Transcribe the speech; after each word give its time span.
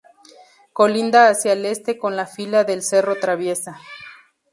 Colinda 0.73 1.29
hacia 1.29 1.53
el 1.53 1.63
Este 1.63 1.99
con 1.99 2.15
la 2.15 2.25
fila 2.25 2.63
del 2.63 2.81
cerro 2.81 3.19
Traviesa. 3.19 3.77